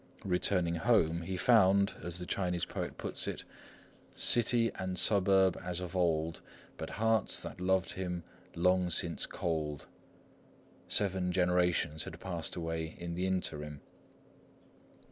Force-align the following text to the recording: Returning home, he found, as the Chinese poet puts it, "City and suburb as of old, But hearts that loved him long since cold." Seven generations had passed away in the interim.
Returning 0.25 0.73
home, 0.73 1.21
he 1.21 1.37
found, 1.37 1.93
as 2.01 2.17
the 2.17 2.25
Chinese 2.25 2.65
poet 2.65 2.97
puts 2.97 3.27
it, 3.27 3.43
"City 4.15 4.71
and 4.73 4.97
suburb 4.97 5.55
as 5.63 5.79
of 5.79 5.95
old, 5.95 6.41
But 6.75 6.89
hearts 6.97 7.39
that 7.41 7.61
loved 7.61 7.91
him 7.91 8.23
long 8.55 8.89
since 8.89 9.27
cold." 9.27 9.85
Seven 10.87 11.31
generations 11.31 12.05
had 12.05 12.19
passed 12.19 12.55
away 12.55 12.95
in 12.97 13.13
the 13.13 13.27
interim. 13.27 13.81